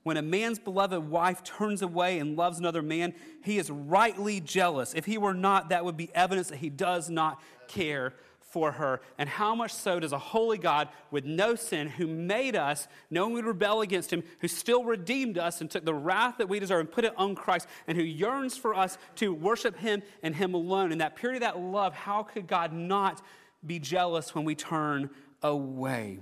[0.03, 3.13] When a man's beloved wife turns away and loves another man,
[3.43, 4.93] he is rightly jealous.
[4.93, 9.01] If he were not, that would be evidence that he does not care for her.
[9.17, 13.33] And how much so does a holy God with no sin, who made us, knowing
[13.33, 16.79] we'd rebel against him, who still redeemed us and took the wrath that we deserve
[16.79, 20.53] and put it on Christ, and who yearns for us to worship him and him
[20.53, 20.93] alone?
[20.93, 23.21] In that purity of that love, how could God not?
[23.65, 25.09] be jealous when we turn
[25.41, 26.19] away.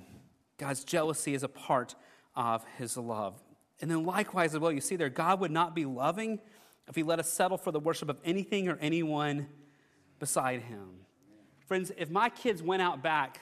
[0.58, 1.96] God's jealousy is a part
[2.36, 3.42] of his love.
[3.82, 6.40] And then, likewise, as well, you see there, God would not be loving
[6.88, 9.48] if he let us settle for the worship of anything or anyone
[10.20, 10.90] beside him.
[11.66, 13.40] Friends, if my kids went out back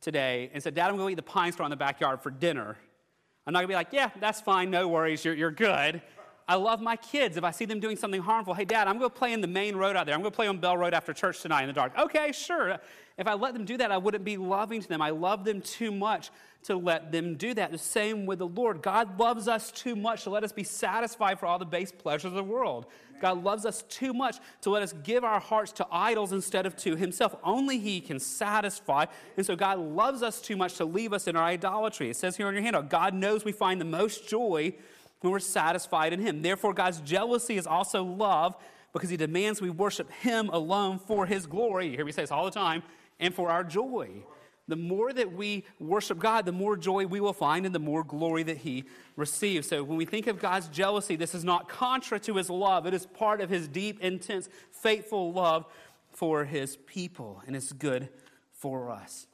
[0.00, 2.30] today and said, Dad, I'm going to eat the pine straw in the backyard for
[2.30, 2.76] dinner,
[3.46, 6.02] I'm not going to be like, yeah, that's fine, no worries, you're, you're good.
[6.46, 7.36] I love my kids.
[7.36, 9.46] If I see them doing something harmful, hey, Dad, I'm going to play in the
[9.46, 10.16] main road out there.
[10.16, 11.96] I'm going to play on Bell Road after church tonight in the dark.
[11.96, 12.78] Okay, sure.
[13.20, 15.02] If I let them do that, I wouldn't be loving to them.
[15.02, 16.30] I love them too much
[16.62, 17.70] to let them do that.
[17.70, 18.80] The same with the Lord.
[18.80, 22.32] God loves us too much to let us be satisfied for all the base pleasures
[22.32, 22.86] of the world.
[23.20, 26.76] God loves us too much to let us give our hearts to idols instead of
[26.78, 27.36] to Himself.
[27.44, 29.04] Only He can satisfy.
[29.36, 32.08] And so God loves us too much to leave us in our idolatry.
[32.08, 34.72] It says here on your handout God knows we find the most joy
[35.20, 36.40] when we're satisfied in Him.
[36.40, 38.56] Therefore, God's jealousy is also love
[38.94, 41.88] because He demands we worship Him alone for His glory.
[41.88, 42.82] You hear me say this all the time
[43.20, 44.24] and for our joy.
[44.66, 48.04] The more that we worship God, the more joy we will find and the more
[48.04, 48.84] glory that He
[49.16, 49.68] receives.
[49.68, 52.94] So when we think of God's jealousy, this is not contra to His love, it
[52.94, 55.66] is part of His deep, intense, faithful love
[56.12, 58.08] for His people, and it's good
[58.52, 59.26] for us.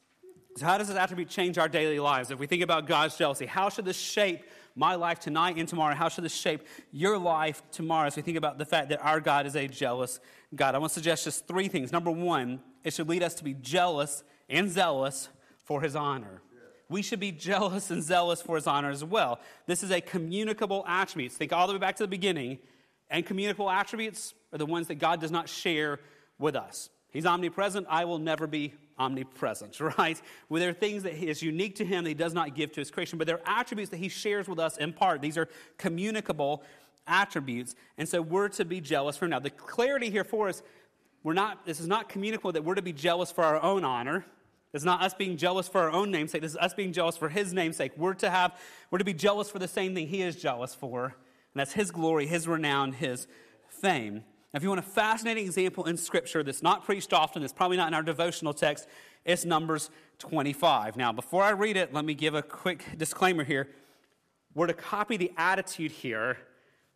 [0.57, 2.31] So, how does this attribute change our daily lives?
[2.31, 4.43] If we think about God's jealousy, how should this shape
[4.75, 5.95] my life tonight and tomorrow?
[5.95, 9.21] How should this shape your life tomorrow as we think about the fact that our
[9.21, 10.19] God is a jealous
[10.55, 10.75] God?
[10.75, 11.93] I want to suggest just three things.
[11.93, 15.29] Number one, it should lead us to be jealous and zealous
[15.65, 16.41] for his honor.
[16.89, 19.41] We should be jealous and zealous for his honor as well.
[19.67, 21.33] This is a communicable attribute.
[21.33, 22.59] Think all the way back to the beginning.
[23.11, 25.99] And communicable attributes are the ones that God does not share
[26.39, 26.89] with us.
[27.11, 27.89] He's omnipresent.
[27.91, 30.23] I will never be omnipresent, right?
[30.49, 32.81] Well, there are things that is unique to him that he does not give to
[32.81, 35.21] his creation, but there are attributes that he shares with us in part.
[35.21, 36.63] These are communicable
[37.09, 37.75] attributes.
[37.99, 39.33] And so we're to be jealous for him.
[39.33, 40.63] Now, the clarity here for us
[41.23, 44.25] we're not, this is not communicable that we're to be jealous for our own honor.
[44.73, 46.43] It's not us being jealous for our own namesake.
[46.43, 47.93] This is us being jealous for his namesake.
[47.97, 48.59] We're to have,
[48.91, 51.05] we're to be jealous for the same thing he is jealous for.
[51.07, 53.27] And that's his glory, his renown, his
[53.69, 54.17] fame.
[54.17, 57.77] Now, if you want a fascinating example in Scripture that's not preached often, that's probably
[57.77, 58.87] not in our devotional text,
[59.25, 60.97] it's Numbers 25.
[60.97, 63.69] Now, before I read it, let me give a quick disclaimer here.
[64.55, 66.39] We're to copy the attitude here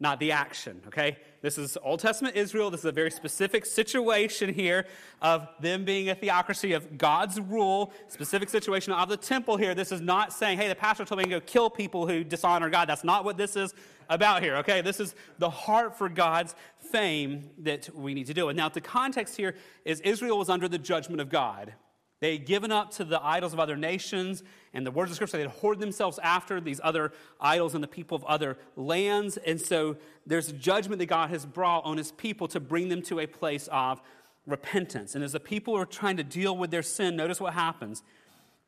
[0.00, 1.18] not the action, okay?
[1.42, 2.70] This is Old Testament Israel.
[2.70, 4.86] This is a very specific situation here
[5.20, 9.74] of them being a theocracy of God's rule, specific situation of the temple here.
[9.74, 12.70] This is not saying, hey, the pastor told me to go kill people who dishonor
[12.70, 12.88] God.
[12.88, 13.74] That's not what this is
[14.08, 14.80] about here, okay?
[14.80, 18.48] This is the heart for God's fame that we need to do.
[18.48, 21.74] And now, the context here is Israel was under the judgment of God.
[22.20, 24.42] They had given up to the idols of other nations,
[24.74, 27.88] and the words of Scripture, they had hoarded themselves after these other idols and the
[27.88, 29.38] people of other lands.
[29.38, 33.20] And so there's judgment that God has brought on his people to bring them to
[33.20, 34.02] a place of
[34.46, 35.14] repentance.
[35.14, 38.02] And as the people are trying to deal with their sin, notice what happens.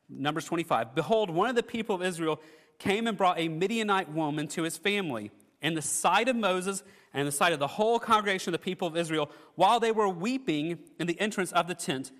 [0.09, 0.95] Numbers 25.
[0.95, 2.41] Behold, one of the people of Israel
[2.79, 5.31] came and brought a Midianite woman to his family.
[5.61, 8.65] In the sight of Moses and in the sight of the whole congregation of the
[8.65, 12.11] people of Israel, while they were weeping in the entrance of the tent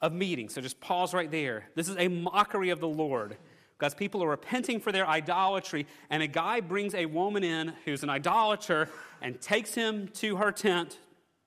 [0.00, 0.48] of meeting.
[0.48, 1.64] So just pause right there.
[1.74, 3.36] This is a mockery of the Lord.
[3.78, 8.02] God's people are repenting for their idolatry, and a guy brings a woman in who's
[8.02, 8.88] an idolater
[9.22, 10.98] and takes him to her tent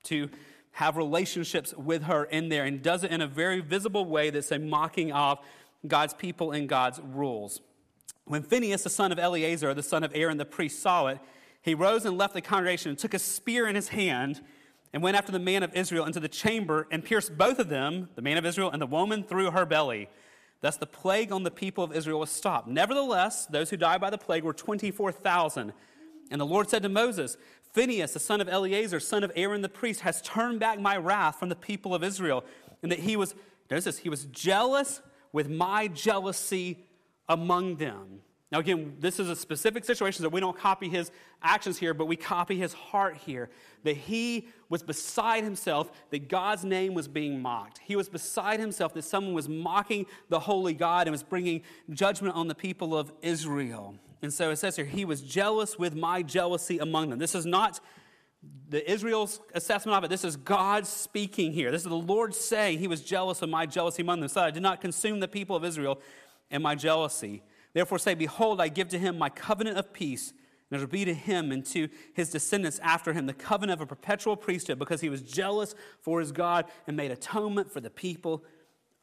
[0.05, 0.29] to
[0.71, 4.51] have relationships with her in there and does it in a very visible way that's
[4.51, 5.39] a mocking of
[5.85, 7.61] God's people and God's rules.
[8.25, 11.19] When Phinehas, the son of Eleazar, the son of Aaron the priest, saw it,
[11.61, 14.41] he rose and left the congregation and took a spear in his hand
[14.93, 18.10] and went after the man of Israel into the chamber and pierced both of them,
[18.15, 20.08] the man of Israel and the woman, through her belly.
[20.62, 22.67] Thus the plague on the people of Israel was stopped.
[22.67, 25.73] Nevertheless, those who died by the plague were 24,000.
[26.32, 27.38] And the Lord said to Moses,
[27.73, 31.39] Phinehas, the son of Eleazar, son of Aaron the priest, has turned back my wrath
[31.39, 32.45] from the people of Israel,
[32.84, 33.34] and that he was,
[33.69, 35.01] notice this, he was jealous
[35.32, 36.86] with my jealousy
[37.27, 38.21] among them.
[38.53, 41.09] Now, again, this is a specific situation that we don't copy his
[41.41, 43.49] actions here, but we copy his heart here.
[43.83, 47.79] That he was beside himself, that God's name was being mocked.
[47.83, 52.35] He was beside himself, that someone was mocking the holy God and was bringing judgment
[52.35, 53.95] on the people of Israel.
[54.21, 57.17] And so it says here, he was jealous with my jealousy among them.
[57.17, 57.79] This is not
[58.69, 60.09] the Israel's assessment of it.
[60.09, 61.71] This is God speaking here.
[61.71, 64.29] This is the Lord saying he was jealous of my jealousy among them.
[64.29, 65.99] So I did not consume the people of Israel
[66.51, 67.41] in my jealousy.
[67.73, 70.33] Therefore say, Behold, I give to him my covenant of peace,
[70.69, 73.86] and it will be to him and to his descendants after him the covenant of
[73.86, 77.89] a perpetual priesthood, because he was jealous for his God and made atonement for the
[77.89, 78.43] people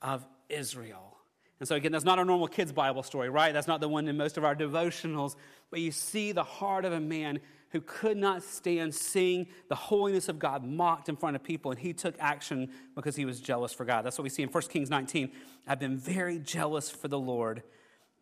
[0.03, 1.17] of Israel.
[1.61, 3.53] And so, again, that's not our normal kids' Bible story, right?
[3.53, 5.37] That's not the one in most of our devotionals.
[5.71, 7.39] But you see the heart of a man
[7.73, 11.79] who could not stand seeing the holiness of God mocked in front of people, and
[11.79, 14.05] he took action because he was jealous for God.
[14.05, 15.31] That's what we see in 1 Kings 19.
[15.69, 17.63] I've been very jealous for the Lord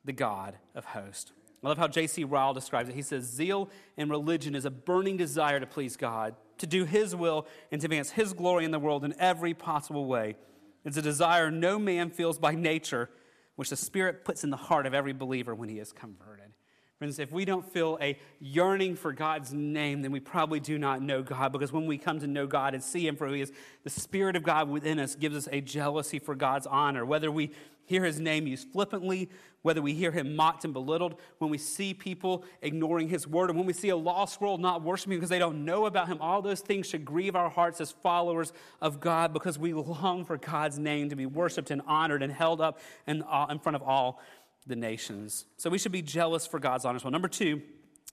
[0.04, 1.32] the God of hosts.
[1.62, 2.24] I love how J.C.
[2.24, 2.94] Ryle describes it.
[2.94, 7.16] He says, Zeal in religion is a burning desire to please God, to do His
[7.16, 10.36] will, and to advance His glory in the world in every possible way.
[10.84, 13.10] It's a desire no man feels by nature,
[13.56, 16.52] which the Spirit puts in the heart of every believer when he is converted.
[16.98, 21.00] Friends, if we don't feel a yearning for God's name, then we probably do not
[21.00, 23.40] know God because when we come to know God and see Him for who He
[23.40, 23.52] is,
[23.84, 27.06] the Spirit of God within us gives us a jealousy for God's honor.
[27.06, 27.52] Whether we
[27.88, 29.30] hear His name used flippantly,
[29.62, 33.58] whether we hear Him mocked and belittled, when we see people ignoring His word, and
[33.58, 36.42] when we see a lost world not worshiping because they don't know about Him, all
[36.42, 40.78] those things should grieve our hearts as followers of God because we long for God's
[40.78, 44.20] name to be worshiped and honored and held up in, uh, in front of all
[44.66, 45.46] the nations.
[45.56, 47.00] So we should be jealous for God's honor.
[47.02, 47.62] Well, number two,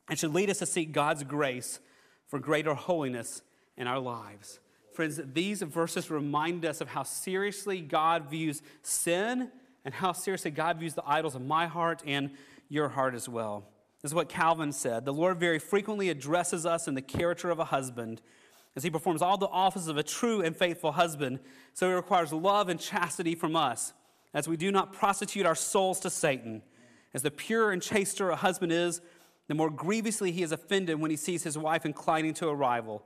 [0.10, 1.80] it should lead us to seek God's grace
[2.28, 3.42] for greater holiness
[3.78, 4.60] in our lives.
[4.94, 9.52] Friends, these verses remind us of how seriously God views sin
[9.86, 12.32] and how seriously God views the idols of my heart and
[12.68, 13.64] your heart as well.
[14.02, 15.06] This is what Calvin said.
[15.06, 18.22] The Lord very frequently addresses us in the character of a husband
[18.76, 21.40] as he performs all the offices of a true and faithful husband.
[21.74, 23.94] So he requires love and chastity from us
[24.34, 26.62] as we do not prostitute our souls to Satan.
[27.14, 29.00] As the pure and chaster a husband is,
[29.48, 33.04] the more grievously he is offended when he sees his wife inclining to a rival.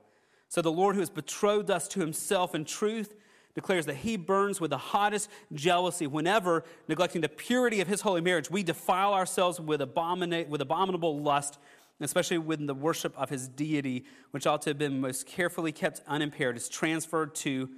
[0.47, 3.13] So the Lord, who has betrothed us to himself in truth,
[3.55, 8.21] declares that he burns with the hottest jealousy whenever, neglecting the purity of his holy
[8.21, 11.59] marriage, we defile ourselves with, with abominable lust,
[11.99, 16.01] especially when the worship of his deity, which ought to have been most carefully kept
[16.07, 17.69] unimpaired, is transferred to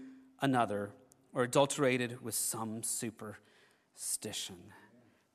[0.42, 0.92] another
[1.34, 4.58] or adulterated with some superstition.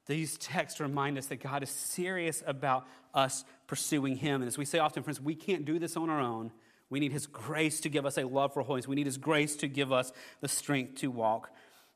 [0.07, 4.43] These texts remind us that God is serious about us pursuing Him.
[4.43, 6.53] And as we say often, friends, we can't do this on our own.
[6.91, 8.87] We need His grace to give us a love for holiness.
[8.89, 11.51] We need His grace to give us the strength to walk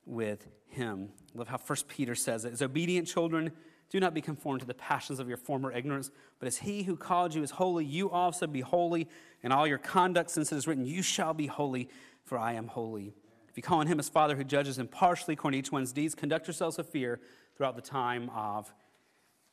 [0.04, 1.10] with Him.
[1.34, 2.52] I love how First Peter says it.
[2.52, 3.52] As obedient children,
[3.90, 6.96] do not be conformed to the passions of your former ignorance, but as He who
[6.96, 9.08] called you is holy, you also be holy
[9.42, 11.88] in all your conduct, since it is written, You shall be holy,
[12.24, 13.14] for I am holy.
[13.48, 16.14] If you call on him as Father who judges impartially according to each one's deeds,
[16.14, 17.20] conduct yourselves with fear
[17.56, 18.72] throughout the time of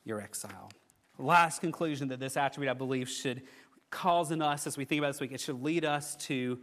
[0.03, 0.69] your exile.
[1.17, 3.41] Last conclusion that this attribute, I believe, should
[3.89, 6.59] cause in us as we think about this week, it should lead us to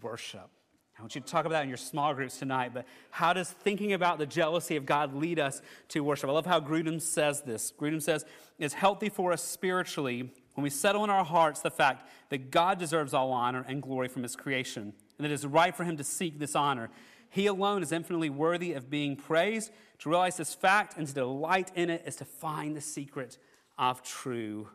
[0.00, 0.50] worship.
[0.98, 3.50] I want you to talk about that in your small groups tonight, but how does
[3.50, 6.28] thinking about the jealousy of God lead us to worship?
[6.28, 7.72] I love how Grudem says this.
[7.76, 8.24] Grudem says,
[8.58, 12.78] It's healthy for us spiritually when we settle in our hearts the fact that God
[12.78, 15.96] deserves all honor and glory from his creation and that it is right for him
[15.96, 16.90] to seek this honor.
[17.30, 19.72] He alone is infinitely worthy of being praised.
[20.00, 23.38] To realize this fact and to delight in it is to find the secret
[23.78, 24.68] of true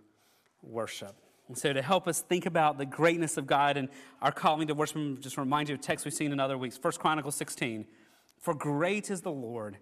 [0.64, 1.16] worship.
[1.48, 3.88] And so, to help us think about the greatness of God and
[4.22, 6.78] our calling to worship, just remind you of text we've seen in other weeks.
[6.82, 7.86] 1 Chronicles 16.
[8.40, 9.78] For great is the Lord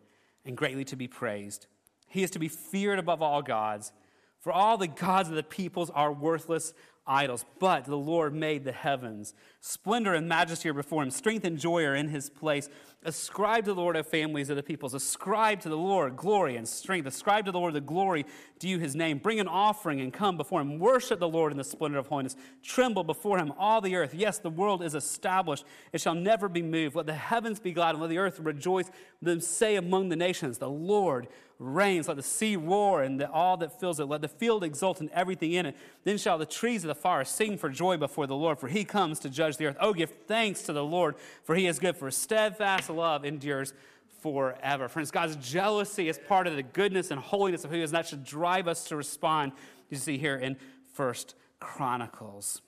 [0.45, 1.66] and greatly to be praised.
[2.07, 3.91] He is to be feared above all gods.
[4.39, 6.74] For all the gods of the peoples are worthless
[7.08, 9.34] idols, but the Lord made the heavens.
[9.62, 12.70] Splendor and majesty are before him, strength and joy are in his place.
[13.08, 14.95] Ascribe to the Lord of families of the peoples.
[14.95, 17.06] Ascribe to the Lord glory and strength.
[17.06, 18.26] Ascribe to the Lord the glory
[18.58, 19.20] due his name.
[19.20, 20.80] Bring an offering and come before him.
[20.80, 22.36] Worship the Lord in the splendor of holiness.
[22.64, 24.16] Tremble before him, all the earth.
[24.16, 25.66] Yes, the world is established.
[25.93, 26.95] It shall never be moved.
[26.95, 28.89] Let the heavens be glad and let the earth rejoice.
[29.22, 31.28] Them say among the nations, The Lord
[31.60, 32.08] reigns.
[32.08, 34.06] Let the sea roar and the, all that fills it.
[34.06, 35.76] Let the field exult and everything in it.
[36.03, 38.84] Then shall the trees of the forest sing for joy before the Lord, for he
[38.84, 39.78] comes to judge the earth.
[39.80, 43.74] Oh, give thanks to the Lord, for he is good, for steadfast love endures
[44.22, 44.88] forever.
[44.89, 47.97] Friends, God's jealousy is part of the goodness and holiness of who he is, and
[47.97, 49.51] that should drive us to respond,
[49.89, 50.58] you see here in
[50.93, 52.62] First Chronicles.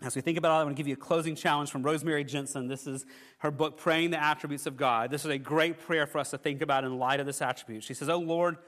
[0.00, 2.22] As we think about it, I want to give you a closing challenge from Rosemary
[2.22, 2.68] Jensen.
[2.68, 3.04] This is
[3.38, 5.10] her book, Praying the Attributes of God.
[5.10, 7.82] This is a great prayer for us to think about in light of this attribute.
[7.82, 8.58] She says, Oh Lord,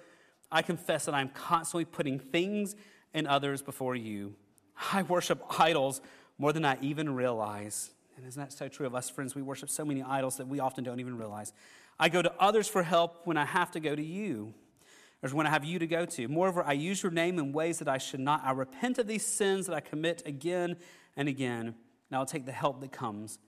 [0.50, 2.74] I confess that I'm constantly putting things
[3.14, 4.34] and others before you.
[4.92, 6.00] I worship idols
[6.36, 7.90] more than I even realize.
[8.16, 9.36] And isn't that so true of us, friends?
[9.36, 11.52] We worship so many idols that we often don't even realize.
[11.96, 14.52] I go to others for help when I have to go to you,
[15.22, 16.26] or when I have you to go to.
[16.26, 18.42] Moreover, I use your name in ways that I should not.
[18.44, 20.76] I repent of these sins that I commit again
[21.16, 23.38] and again, and I'll take the help that comes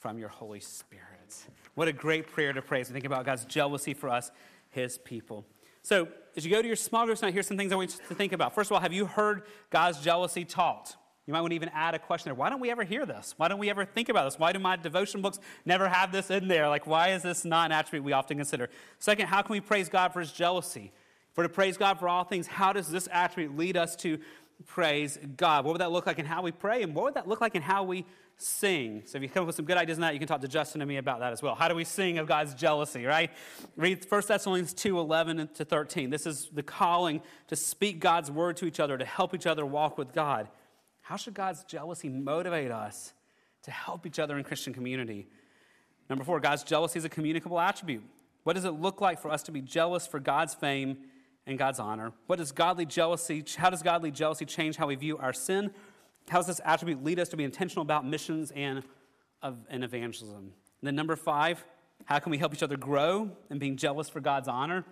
[0.00, 1.36] from your Holy Spirit.
[1.74, 4.30] What a great prayer to pray as we think about God's jealousy for us,
[4.70, 5.46] his people.
[5.82, 8.08] So, as you go to your small groups tonight, here's some things I want you
[8.08, 8.54] to think about.
[8.54, 10.96] First of all, have you heard God's jealousy taught?
[11.26, 12.34] You might want to even add a question there.
[12.34, 13.34] Why don't we ever hear this?
[13.36, 14.38] Why don't we ever think about this?
[14.38, 16.68] Why do my devotion books never have this in there?
[16.68, 18.70] Like, why is this not an attribute we often consider?
[18.98, 20.92] Second, how can we praise God for his jealousy?
[21.32, 24.18] For to praise God for all things, how does this attribute lead us to
[24.62, 25.64] praise God?
[25.64, 26.82] What would that look like in how we pray?
[26.82, 28.06] And what would that look like in how we
[28.36, 29.02] sing?
[29.06, 30.48] So if you come up with some good ideas on that, you can talk to
[30.48, 31.54] Justin and me about that as well.
[31.54, 33.30] How do we sing of God's jealousy, right?
[33.76, 36.10] Read 1 Thessalonians 2 11 to 13.
[36.10, 39.66] This is the calling to speak God's word to each other, to help each other
[39.66, 40.48] walk with God.
[41.02, 43.12] How should God's jealousy motivate us
[43.62, 45.28] to help each other in Christian community?
[46.08, 48.02] Number four, God's jealousy is a communicable attribute.
[48.44, 50.98] What does it look like for us to be jealous for God's fame
[51.46, 52.12] and God's honor?
[52.26, 55.72] What does godly jealousy, how does godly jealousy change how we view our sin?
[56.28, 58.82] How does this attribute lead us to be intentional about missions and,
[59.42, 60.36] of, and evangelism?
[60.36, 61.64] And then number five,
[62.04, 64.84] how can we help each other grow in being jealous for God's honor?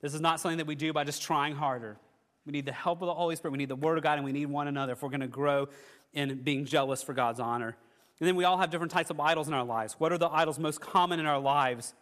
[0.00, 1.98] This is not something that we do by just trying harder.
[2.46, 3.52] We need the help of the Holy Spirit.
[3.52, 5.26] We need the Word of God, and we need one another if we're going to
[5.26, 5.68] grow
[6.14, 7.76] in being jealous for God's honor.
[8.18, 9.96] And then we all have different types of idols in our lives.
[9.98, 11.94] What are the idols most common in our lives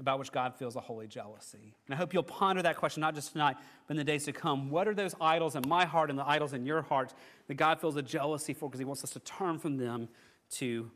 [0.00, 1.74] about which God feels a holy jealousy?
[1.86, 4.32] And I hope you'll ponder that question not just tonight, but in the days to
[4.32, 4.70] come.
[4.70, 7.12] What are those idols in my heart and the idols in your heart
[7.48, 10.08] that God feels a jealousy for because He wants us to turn from them
[10.52, 10.90] to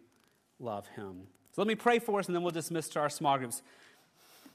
[0.58, 1.22] love Him?
[1.54, 3.62] So let me pray for us, and then we'll dismiss to our small groups.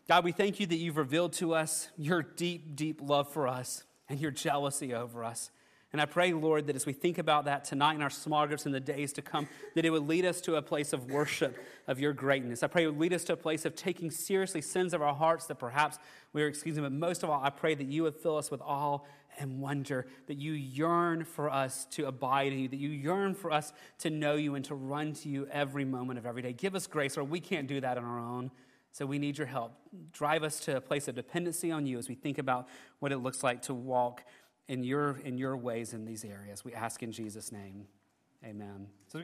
[0.07, 3.83] God, we thank you that you've revealed to us your deep, deep love for us
[4.09, 5.51] and your jealousy over us.
[5.93, 8.65] And I pray, Lord, that as we think about that tonight in our small groups
[8.65, 11.57] in the days to come, that it would lead us to a place of worship
[11.87, 12.61] of your greatness.
[12.61, 15.13] I pray it would lead us to a place of taking seriously sins of our
[15.13, 15.97] hearts that perhaps
[16.33, 16.83] we are excusing.
[16.83, 18.99] But most of all, I pray that you would fill us with awe
[19.39, 23.51] and wonder, that you yearn for us to abide in you, that you yearn for
[23.51, 26.51] us to know you and to run to you every moment of every day.
[26.51, 28.51] Give us grace, or we can't do that on our own.
[28.91, 29.73] So we need your help.
[30.11, 32.67] Drive us to a place of dependency on you as we think about
[32.99, 34.23] what it looks like to walk
[34.67, 36.65] in your, in your ways in these areas.
[36.65, 37.87] We ask in Jesus' name.
[38.43, 38.87] Amen.
[39.07, 39.21] So